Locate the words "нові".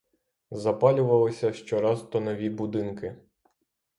2.19-2.49